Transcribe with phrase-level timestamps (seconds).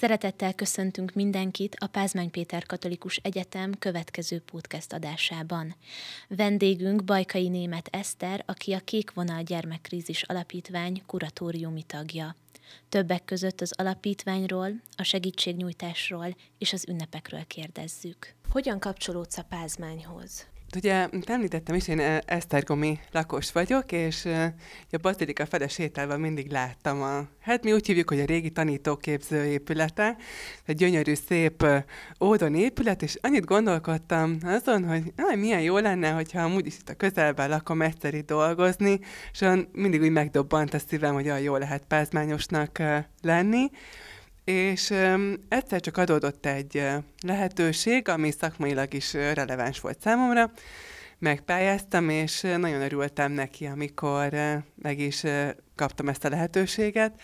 [0.00, 5.74] Szeretettel köszöntünk mindenkit a Pázmány Péter Katolikus Egyetem következő podcast adásában.
[6.28, 12.36] Vendégünk Bajkai Német Eszter, aki a Kék Vonal Gyermekkrízis Alapítvány kuratóriumi tagja.
[12.88, 18.34] Többek között az alapítványról, a segítségnyújtásról és az ünnepekről kérdezzük.
[18.50, 20.46] Hogyan kapcsolódsz a pázmányhoz?
[20.76, 24.28] Ugye, említettem is, én Esztergomi lakos vagyok, és
[24.90, 29.44] a Bazilika fele sétálva mindig láttam a, hát mi úgy hívjuk, hogy a régi tanítóképző
[29.44, 30.16] épülete,
[30.64, 31.66] egy gyönyörű, szép
[32.20, 36.88] ódon épület, és annyit gondolkodtam azon, hogy aj, milyen jó lenne, hogyha amúgy is itt
[36.88, 39.00] a közelben lakom egyszer itt dolgozni,
[39.32, 42.82] és mindig úgy megdobbant a szívem, hogy olyan jó lehet pázmányosnak
[43.22, 43.70] lenni,
[44.50, 44.94] és
[45.48, 46.82] egyszer csak adódott egy
[47.22, 50.52] lehetőség, ami szakmailag is releváns volt számomra.
[51.18, 54.30] Megpályáztam, és nagyon örültem neki, amikor
[54.82, 55.22] meg is
[55.74, 57.20] kaptam ezt a lehetőséget,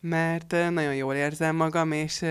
[0.00, 2.24] mert nagyon jól érzem magam, és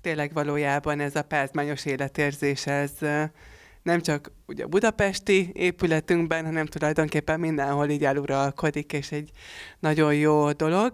[0.00, 2.90] tényleg valójában ez a pázmányos életérzés, ez
[3.84, 9.30] nem csak ugye a budapesti épületünkben, hanem tulajdonképpen mindenhol így eluralkodik, és egy
[9.78, 10.92] nagyon jó dolog.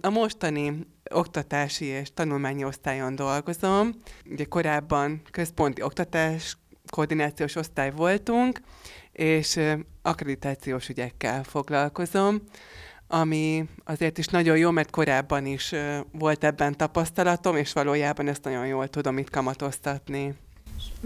[0.00, 3.94] A mostani oktatási és tanulmányi osztályon dolgozom.
[4.30, 6.56] Ugye korábban központi oktatás
[6.90, 8.60] koordinációs osztály voltunk,
[9.12, 9.60] és
[10.02, 12.42] akkreditációs ügyekkel foglalkozom,
[13.06, 15.74] ami azért is nagyon jó, mert korábban is
[16.12, 20.34] volt ebben tapasztalatom, és valójában ezt nagyon jól tudom itt kamatoztatni.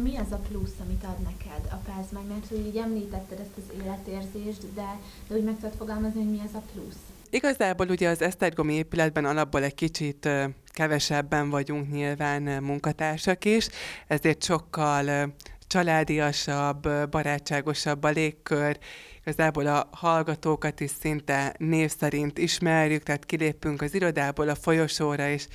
[0.02, 2.26] Mi az a plusz, amit ad neked a pázmány?
[2.26, 6.40] Mert hogy így említetted ezt az életérzést, de, de úgy meg tudod fogalmazni, hogy mi
[6.44, 6.98] az a plusz?
[7.30, 10.28] Igazából ugye az Esztergomi épületben alapból egy kicsit
[10.66, 13.68] kevesebben vagyunk nyilván munkatársak is,
[14.06, 15.34] ezért sokkal
[15.66, 18.78] családiasabb, barátságosabb a légkör,
[19.26, 25.46] igazából a hallgatókat is szinte név szerint ismerjük, tehát kilépünk az irodából a folyosóra, és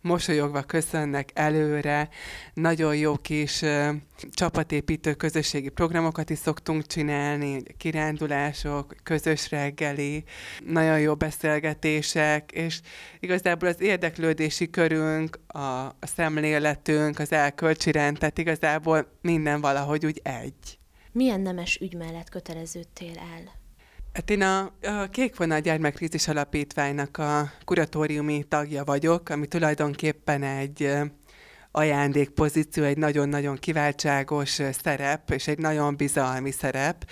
[0.00, 2.08] mosolyogva köszönnek előre.
[2.54, 3.88] Nagyon jó kis uh,
[4.30, 10.24] csapatépítő közösségi programokat is szoktunk csinálni, kirándulások, közös reggeli,
[10.66, 12.80] nagyon jó beszélgetések, és
[13.20, 20.20] igazából az érdeklődési körünk, a, a szemléletünk, az elkölcsi rend, tehát igazából minden valahogy úgy
[20.22, 20.77] egy.
[21.18, 23.52] Milyen nemes ügy mellett köteleződtél el?
[24.12, 30.90] Hát én a, a Kékvonal Gyermekkrízis Alapítványnak a kuratóriumi tagja vagyok, ami tulajdonképpen egy
[31.70, 37.06] ajándékpozíció, egy nagyon-nagyon kiváltságos szerep, és egy nagyon bizalmi szerep.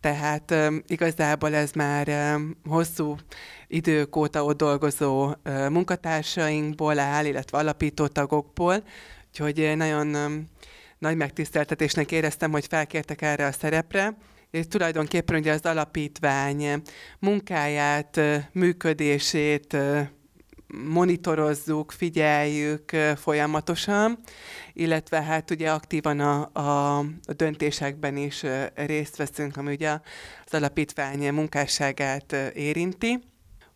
[0.00, 0.54] Tehát
[0.86, 2.36] igazából ez már
[2.68, 3.16] hosszú
[3.66, 5.34] idők óta ott dolgozó
[5.68, 8.82] munkatársainkból áll, illetve alapító tagokból,
[9.28, 10.16] úgyhogy nagyon
[11.00, 14.16] nagy megtiszteltetésnek éreztem, hogy felkértek erre a szerepre,
[14.50, 16.82] és tulajdonképpen ugye az alapítvány
[17.18, 18.20] munkáját,
[18.52, 19.76] működését
[20.88, 24.18] monitorozzuk, figyeljük folyamatosan,
[24.72, 28.42] illetve hát ugye aktívan a, a, a döntésekben is
[28.74, 29.90] részt veszünk, ami ugye
[30.44, 33.29] az alapítvány munkásságát érinti.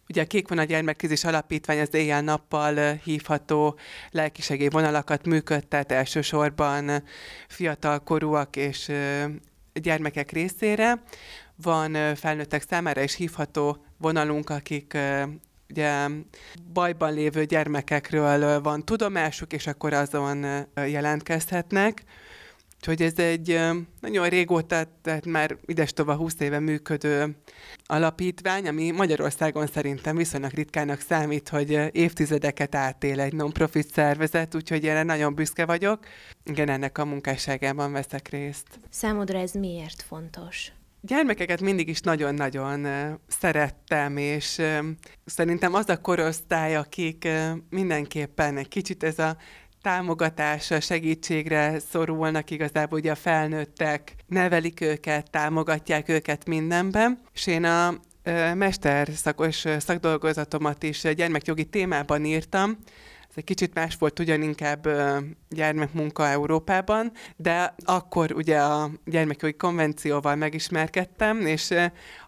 [0.08, 3.78] Ugye a Kék a Gyermekkrízis Alapítvány az éjjel-nappal hívható
[4.10, 7.02] lelkisegély vonalakat működtet elsősorban
[7.48, 8.92] fiatalkorúak és
[9.72, 11.02] gyermekek részére.
[11.62, 14.96] Van felnőttek számára is hívható vonalunk, akik
[15.68, 16.08] ugye
[16.72, 22.02] bajban lévő gyermekekről van tudomásuk, és akkor azon jelentkezhetnek.
[22.88, 23.60] Úgyhogy ez egy
[24.00, 27.36] nagyon régóta, tehát már idestova 20 éve működő
[27.84, 35.02] alapítvány, ami Magyarországon szerintem viszonylag ritkának számít, hogy évtizedeket átél egy non-profit szervezet, úgyhogy erre
[35.02, 35.98] nagyon büszke vagyok.
[36.44, 38.66] Igen, ennek a munkásságában veszek részt.
[38.90, 40.72] Számodra ez miért fontos?
[41.00, 42.86] Gyermekeket mindig is nagyon-nagyon
[43.26, 44.62] szerettem, és
[45.24, 47.28] szerintem az a korosztály, akik
[47.70, 49.36] mindenképpen egy kicsit ez a
[49.84, 57.94] támogatásra, segítségre szorulnak igazából ugye a felnőttek, nevelik őket, támogatják őket mindenben, és én a
[58.54, 62.78] mesterszakos szakdolgozatomat is gyermekjogi témában írtam,
[63.28, 64.88] ez egy kicsit más volt ugyan inkább
[65.48, 71.74] gyermekmunka Európában, de akkor ugye a gyermekjogi konvencióval megismerkedtem, és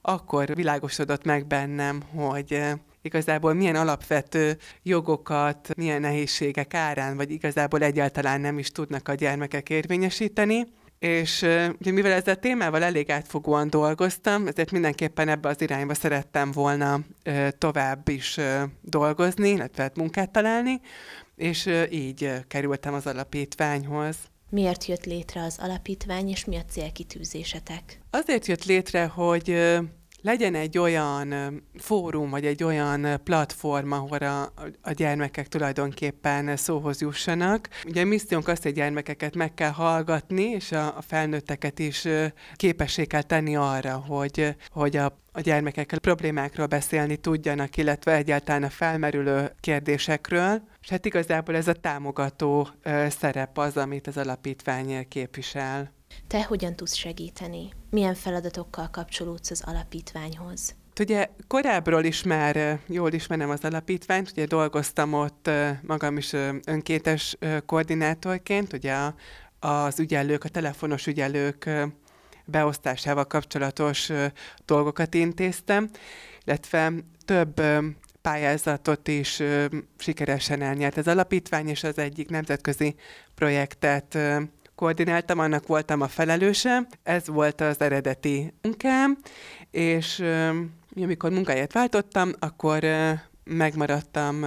[0.00, 2.62] akkor világosodott meg bennem, hogy
[3.06, 9.70] igazából milyen alapvető jogokat, milyen nehézségek árán, vagy igazából egyáltalán nem is tudnak a gyermekek
[9.70, 10.66] érvényesíteni.
[10.98, 11.42] És
[11.80, 17.00] ugye, mivel ezzel a témával elég átfogóan dolgoztam, ezért mindenképpen ebbe az irányba szerettem volna
[17.58, 18.38] tovább is
[18.80, 20.80] dolgozni, illetve hát munkát találni,
[21.36, 24.16] és így kerültem az alapítványhoz.
[24.50, 28.00] Miért jött létre az alapítvány, és mi a célkitűzésetek?
[28.10, 29.78] Azért jött létre, hogy
[30.26, 31.34] legyen egy olyan
[31.74, 34.52] fórum, vagy egy olyan platform, ahol a,
[34.82, 37.68] a gyermekek tulajdonképpen szóhoz jussanak.
[37.84, 42.06] Ugye a missziónk azt, hogy gyermekeket meg kell hallgatni, és a, a felnőtteket is
[42.54, 48.70] képessé kell tenni arra, hogy, hogy a a gyermekekkel problémákról beszélni tudjanak, illetve egyáltalán a
[48.70, 50.62] felmerülő kérdésekről.
[50.82, 52.68] És hát igazából ez a támogató
[53.08, 55.95] szerep az, amit az alapítvány képvisel.
[56.26, 57.68] Te hogyan tudsz segíteni?
[57.90, 60.74] Milyen feladatokkal kapcsolódsz az alapítványhoz?
[61.00, 65.50] Ugye korábbról is már jól ismerem az alapítványt, ugye dolgoztam ott
[65.82, 66.32] magam is
[66.64, 67.36] önkéntes
[67.66, 68.94] koordinátorként, ugye
[69.60, 71.70] az ügyelők, a telefonos ügyelők
[72.44, 74.10] beosztásával kapcsolatos
[74.64, 75.90] dolgokat intéztem,
[76.44, 76.92] illetve
[77.24, 77.62] több
[78.22, 79.42] pályázatot is
[79.98, 82.94] sikeresen elnyert az alapítvány, és az egyik nemzetközi
[83.34, 84.18] projektet
[84.76, 86.86] koordináltam, annak voltam a felelőse.
[87.02, 89.18] Ez volt az eredeti munkám,
[89.70, 90.24] és
[90.96, 92.84] amikor munkáját váltottam, akkor
[93.44, 94.42] megmaradtam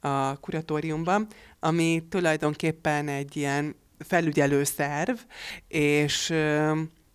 [0.00, 1.26] a kuratóriumban,
[1.60, 5.16] ami tulajdonképpen egy ilyen felügyelő szerv,
[5.68, 6.34] és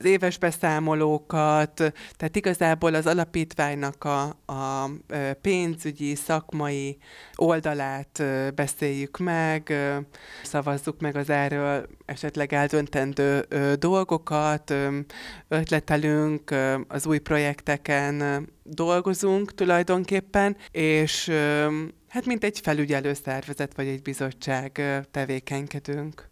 [0.04, 1.74] az éves beszámolókat,
[2.16, 4.90] tehát igazából az alapítványnak a, a
[5.42, 6.98] pénzügyi, szakmai
[7.36, 8.24] oldalát
[8.56, 9.74] beszéljük meg,
[10.44, 13.46] szavazzuk meg az erről esetleg eldöntendő
[13.80, 14.74] dolgokat,
[15.48, 16.56] ötletelünk,
[16.88, 21.32] az új projekteken dolgozunk tulajdonképpen, és
[22.08, 26.32] hát mint egy felügyelő szervezet vagy egy bizottság tevékenykedünk.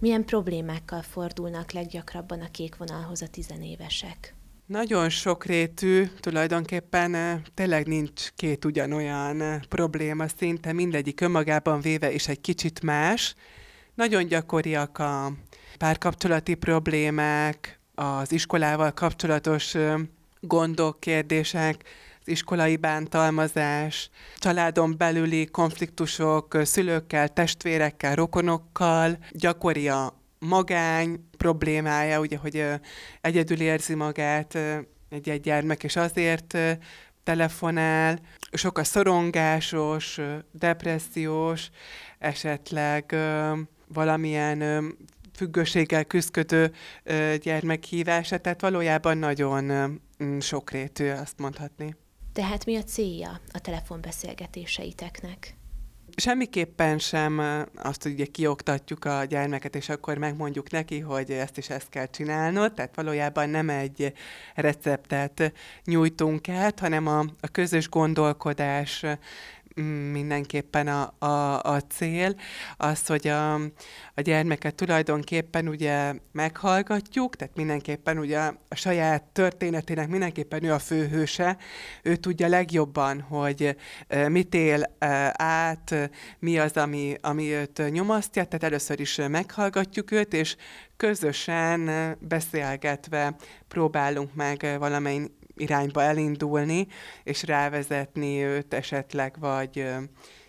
[0.00, 4.34] Milyen problémákkal fordulnak leggyakrabban a kék vonalhoz a tizenévesek?
[4.66, 12.82] Nagyon sokrétű, tulajdonképpen tényleg nincs két ugyanolyan probléma, szinte mindegyik önmagában véve és egy kicsit
[12.82, 13.34] más.
[13.94, 15.32] Nagyon gyakoriak a
[15.78, 19.74] párkapcsolati problémák, az iskolával kapcsolatos
[20.40, 21.84] gondok, kérdések,
[22.30, 32.64] iskolai bántalmazás, családon belüli konfliktusok szülőkkel, testvérekkel, rokonokkal, gyakori a magány problémája, ugye, hogy
[33.20, 34.58] egyedül érzi magát
[35.08, 36.58] egy-egy gyermek, és azért
[37.22, 38.18] telefonál,
[38.52, 40.20] sok a szorongásos,
[40.52, 41.70] depressziós,
[42.18, 43.16] esetleg
[43.86, 44.84] valamilyen
[45.34, 46.72] függőséggel küzdködő
[47.42, 50.00] gyermekhívása, tehát valójában nagyon
[50.40, 51.96] sokrétű, azt mondhatni.
[52.32, 55.54] Tehát mi a célja a telefonbeszélgetéseiteknek?
[56.16, 57.38] Semmiképpen sem
[57.76, 62.06] azt, hogy ugye kioktatjuk a gyermeket, és akkor megmondjuk neki, hogy ezt is ezt kell
[62.06, 64.12] csinálnod, tehát valójában nem egy
[64.54, 65.52] receptet
[65.84, 69.04] nyújtunk át, hanem a, a közös gondolkodás
[70.12, 72.34] mindenképpen a, a, a cél,
[72.76, 73.54] az, hogy a,
[74.14, 78.38] a gyermeket tulajdonképpen ugye meghallgatjuk, tehát mindenképpen ugye
[78.68, 81.56] a saját történetének mindenképpen ő a főhőse,
[82.02, 83.76] ő tudja legjobban, hogy
[84.28, 84.96] mit él
[85.32, 90.56] át, mi az, ami, ami őt nyomasztja, tehát először is meghallgatjuk őt, és
[90.96, 93.36] közösen beszélgetve
[93.68, 95.20] próbálunk meg valamely
[95.60, 96.86] irányba elindulni,
[97.24, 99.86] és rávezetni őt esetleg, vagy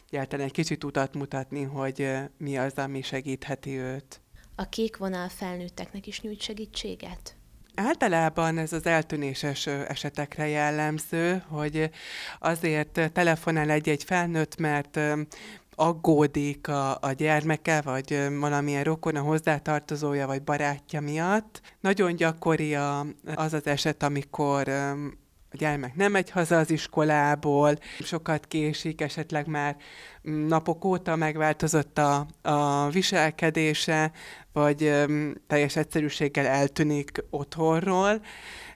[0.10, 4.22] egyáltalán egy kicsit utat mutatni, hogy mi az, ami segítheti őt.
[4.56, 7.36] A kék vonal felnőtteknek is nyújt segítséget?
[7.76, 11.90] Általában ez az eltűnéses esetekre jellemző, hogy
[12.40, 15.00] azért telefonál egy-egy felnőtt, mert
[15.76, 21.62] aggódik a, a gyermeke, vagy valamilyen rokon a hozzátartozója, vagy barátja miatt.
[21.80, 23.06] Nagyon gyakori a,
[23.36, 24.70] az az eset, amikor
[25.54, 29.76] a gyermek nem megy haza az iskolából, sokat késik, esetleg már
[30.48, 34.12] napok óta megváltozott a, a viselkedése,
[34.54, 38.22] vagy um, teljes egyszerűséggel eltűnik otthonról,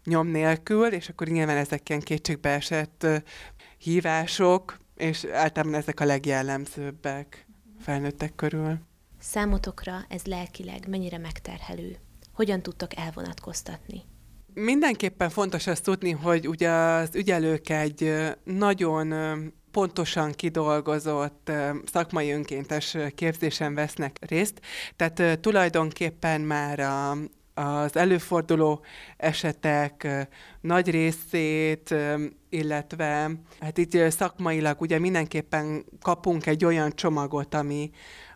[0.03, 3.08] nyom nélkül, és akkor nyilván ezek ilyen kétségbeesett
[3.77, 7.48] hívások, és általában ezek a legjellemzőbbek
[7.80, 8.78] felnőttek körül.
[9.20, 11.98] Számotokra ez lelkileg mennyire megterhelő?
[12.34, 14.02] Hogyan tudtok elvonatkoztatni?
[14.54, 19.14] Mindenképpen fontos azt tudni, hogy ugye az ügyelők egy nagyon
[19.72, 21.52] pontosan kidolgozott
[21.92, 24.62] szakmai önkéntes képzésen vesznek részt,
[24.96, 27.12] tehát tulajdonképpen már a,
[27.54, 28.84] az előforduló
[29.18, 30.08] esetek
[30.62, 31.96] nagy részét,
[32.55, 37.89] illetve hát itt szakmailag ugye mindenképpen kapunk egy olyan csomagot, ami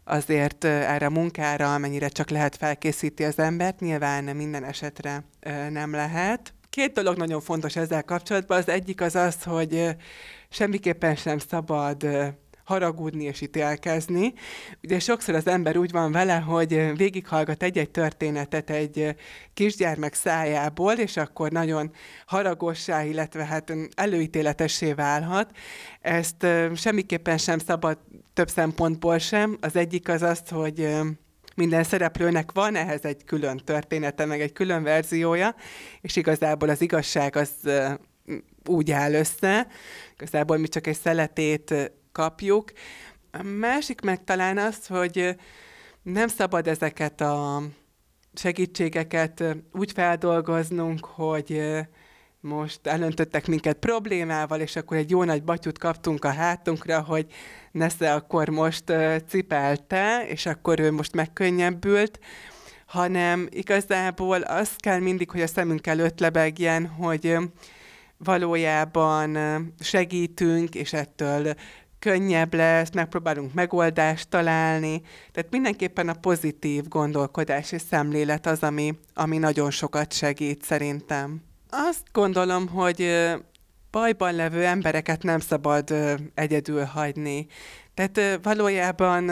[0.04, 5.24] azért erre a munkára, amennyire csak lehet felkészíti az embert, nyilván minden esetre
[5.70, 6.54] nem lehet.
[6.70, 8.58] Két dolog nagyon fontos ezzel kapcsolatban.
[8.58, 9.96] Az egyik az az, hogy
[10.50, 12.08] semmiképpen sem szabad
[12.70, 14.34] haragudni és ítélkezni.
[14.84, 19.16] Ugye sokszor az ember úgy van vele, hogy végighallgat egy-egy történetet egy
[19.54, 21.92] kisgyermek szájából, és akkor nagyon
[22.26, 25.52] haragossá, illetve hát előítéletessé válhat.
[26.02, 26.46] Ezt
[26.76, 27.98] semmiképpen sem szabad
[28.34, 29.58] több szempontból sem.
[29.62, 30.98] Az egyik az az, hogy
[31.56, 35.56] minden szereplőnek van ehhez egy külön története, meg egy külön verziója,
[36.02, 37.52] és igazából az igazság az
[38.66, 39.68] úgy áll össze,
[40.14, 42.72] igazából mi csak egy szeletét kapjuk.
[43.32, 45.36] A másik meg talán az, hogy
[46.02, 47.62] nem szabad ezeket a
[48.34, 51.62] segítségeket úgy feldolgoznunk, hogy
[52.42, 57.26] most elöntöttek minket problémával, és akkor egy jó nagy batyut kaptunk a hátunkra, hogy
[57.72, 58.84] Nesze akkor most
[59.28, 62.20] cipelte, és akkor ő most megkönnyebbült,
[62.86, 67.38] hanem igazából az kell mindig, hogy a szemünk előtt lebegjen, hogy
[68.18, 69.38] valójában
[69.80, 71.54] segítünk, és ettől
[72.00, 75.02] könnyebb lesz, megpróbálunk megoldást találni.
[75.32, 81.42] Tehát mindenképpen a pozitív gondolkodás és szemlélet az, ami, ami nagyon sokat segít szerintem.
[81.70, 83.28] Azt gondolom, hogy
[83.92, 85.94] bajban levő embereket nem szabad
[86.34, 87.48] egyedül hagyni.
[87.94, 89.32] Tehát valójában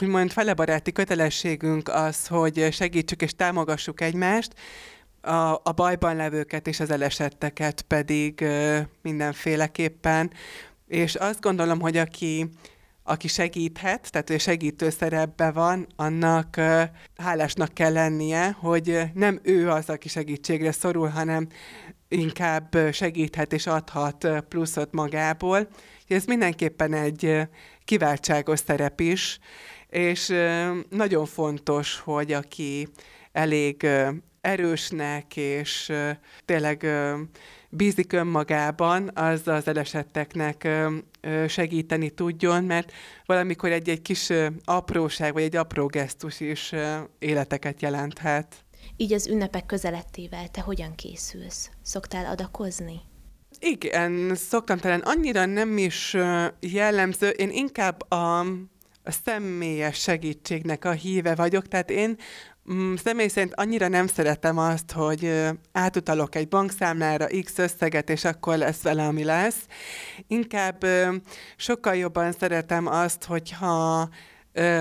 [0.00, 4.54] úgymond felebaráti kötelességünk az, hogy segítsük és támogassuk egymást,
[5.22, 8.44] a, a bajban levőket és az elesetteket pedig
[9.02, 10.32] mindenféleképpen.
[10.92, 12.48] És azt gondolom, hogy aki
[13.04, 16.60] aki segíthet, tehát ő segítő szerepbe van, annak
[17.16, 21.46] hálásnak kell lennie, hogy nem ő az, aki segítségre szorul, hanem
[22.08, 25.68] inkább segíthet és adhat pluszot magából.
[26.08, 27.38] Ez mindenképpen egy
[27.84, 29.38] kiváltságos szerep is,
[29.88, 30.34] és
[30.88, 32.88] nagyon fontos, hogy aki
[33.32, 33.86] elég
[34.40, 35.92] erősnek és
[36.44, 36.86] tényleg
[37.74, 40.68] bízik önmagában, az az elesetteknek
[41.48, 42.92] segíteni tudjon, mert
[43.26, 44.28] valamikor egy-egy kis
[44.64, 46.72] apróság, vagy egy apró gesztus is
[47.18, 48.64] életeket jelenthet.
[48.96, 51.70] Így az ünnepek közelettével te hogyan készülsz?
[51.82, 53.00] Szoktál adakozni?
[53.58, 56.16] Igen, szoktam talán annyira nem is
[56.60, 58.40] jellemző, én inkább a,
[59.02, 62.16] a személyes segítségnek a híve vagyok, tehát én
[62.70, 65.32] Mm, személy szerint annyira nem szeretem azt, hogy
[65.72, 69.66] átutalok egy bankszámlára X összeget, és akkor lesz vele, ami lesz.
[70.26, 70.86] Inkább
[71.56, 74.08] sokkal jobban szeretem azt, hogyha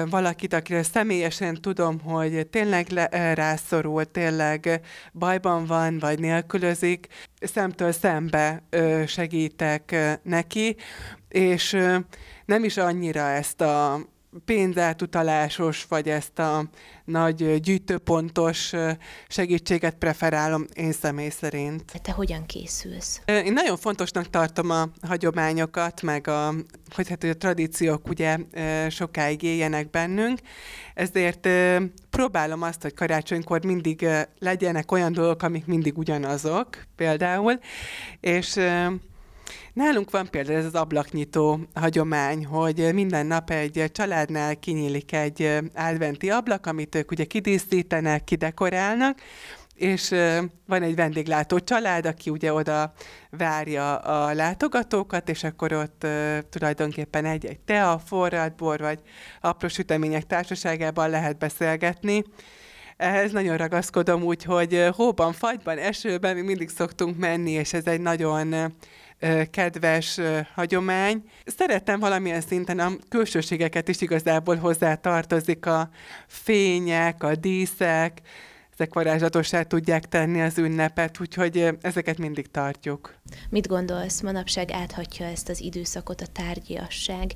[0.10, 4.82] valakit, akire személyesen tudom, hogy tényleg le, rászorul, tényleg
[5.14, 7.08] bajban van, vagy nélkülözik,
[7.40, 8.64] szemtől szembe
[9.08, 10.76] segítek neki,
[11.28, 11.78] és
[12.46, 14.00] nem is annyira ezt a
[14.46, 16.70] pénzátutalásos, vagy ezt a
[17.06, 18.72] nagy gyűjtőpontos
[19.28, 22.02] segítséget preferálom én személy szerint.
[22.02, 23.22] Te hogyan készülsz?
[23.26, 26.54] Én nagyon fontosnak tartom a hagyományokat, meg a,
[26.96, 28.38] hogy hát, hogy a tradíciók ugye
[28.90, 30.40] sokáig éljenek bennünk,
[30.94, 31.48] ezért
[32.10, 34.08] próbálom azt, hogy karácsonykor mindig
[34.40, 37.60] legyenek olyan dolgok, amik mindig ugyanazok, például,
[38.20, 38.60] és
[39.74, 46.30] Nálunk van például ez az ablaknyitó hagyomány, hogy minden nap egy családnál kinyílik egy adventi
[46.30, 49.20] ablak, amit ők ugye kidíszítenek, kidekorálnak,
[49.76, 50.10] és
[50.66, 52.94] van egy vendéglátó család, aki ugye oda
[53.30, 56.08] várja a látogatókat, és akkor ott
[56.50, 59.00] tulajdonképpen egy-egy tea, forralt bor, vagy
[59.42, 62.24] apró sütemények társaságában lehet beszélgetni.
[62.98, 68.74] Ehhez nagyon ragaszkodom, úgyhogy hóban, fagyban, esőben mi mindig szoktunk menni, és ez egy nagyon
[69.52, 70.20] kedves
[70.54, 71.24] hagyomány.
[71.46, 75.90] Szerettem valamilyen szinten a külsőségeket is igazából hozzá tartozik a
[76.28, 78.22] fények, a díszek,
[78.74, 83.16] ezek varázslatosá tudják tenni az ünnepet, úgyhogy ezeket mindig tartjuk.
[83.50, 87.34] Mit gondolsz, manapság áthatja ezt az időszakot a tárgyiasság,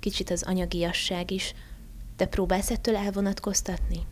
[0.00, 1.54] kicsit az anyagiasság is.
[2.16, 4.06] Te próbálsz ettől elvonatkoztatni?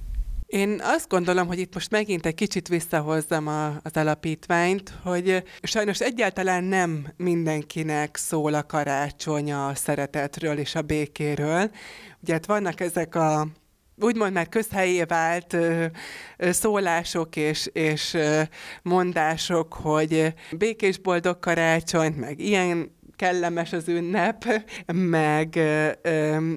[0.52, 6.00] Én azt gondolom, hogy itt most megint egy kicsit visszahozzam a, az alapítványt, hogy sajnos
[6.00, 11.71] egyáltalán nem mindenkinek szól a karácsony a szeretetről és a békéről.
[12.23, 13.47] Ugye hát vannak ezek a
[14.00, 15.56] úgymond már közhelyé vált
[16.38, 18.16] szólások és, és
[18.82, 24.44] mondások, hogy békés boldog karácsony, meg ilyen kellemes az ünnep,
[24.92, 25.58] meg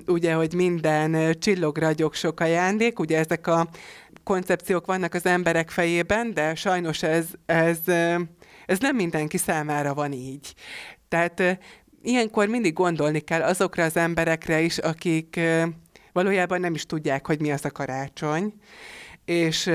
[0.07, 3.67] ugye, hogy minden csillog, ragyog, sok ajándék, ugye ezek a
[4.23, 7.77] koncepciók vannak az emberek fejében, de sajnos ez, ez,
[8.65, 10.53] ez nem mindenki számára van így.
[11.07, 11.59] Tehát
[12.03, 15.39] ilyenkor mindig gondolni kell azokra az emberekre is, akik
[16.13, 18.53] valójában nem is tudják, hogy mi az a karácsony,
[19.25, 19.71] és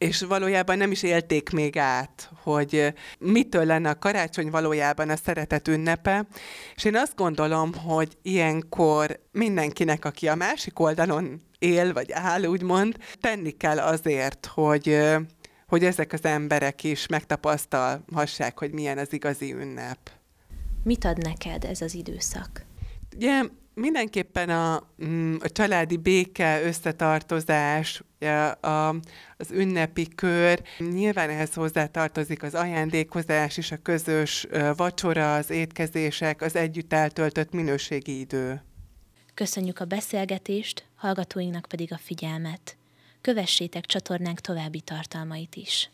[0.00, 5.68] és valójában nem is élték még át, hogy mitől lenne a karácsony valójában a szeretet
[5.68, 6.26] ünnepe,
[6.74, 12.96] és én azt gondolom, hogy ilyenkor mindenkinek, aki a másik oldalon él, vagy áll, úgymond,
[13.20, 14.98] tenni kell azért, hogy
[15.66, 20.10] hogy ezek az emberek is megtapasztalhassák, hogy milyen az igazi ünnep.
[20.84, 22.64] Mit ad neked ez az időszak?
[23.16, 23.42] Ugye
[23.80, 28.02] mindenképpen a, mm, a családi béke, összetartozás,
[28.60, 28.88] a,
[29.36, 34.46] az ünnepi kör, nyilván ehhez hozzá tartozik az ajándékozás is, a közös
[34.76, 38.62] vacsora, az étkezések, az együtt eltöltött minőségi idő.
[39.34, 42.76] Köszönjük a beszélgetést, hallgatóinknak pedig a figyelmet.
[43.20, 45.90] Kövessétek csatornánk további tartalmait is.